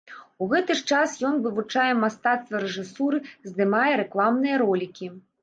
[0.43, 3.17] У гэты ж час ён вывучае мастацтва рэжысуры,
[3.51, 5.13] здымае рэкламныя ролікі.